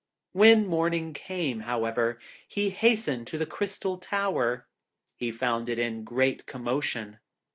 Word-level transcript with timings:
When 0.31 0.65
morning 0.65 1.13
came, 1.13 1.59
however, 1.59 2.17
he 2.47 2.71
hastened 2.71 3.27
to 3.27 3.37
the 3.37 3.45
Crystal 3.45 3.99
Tower. 3.99 4.65
He 5.15 5.31
found 5.31 5.69
it 5.69 5.77
in 5.77 6.03
great 6.03 6.47
commotion. 6.47 7.19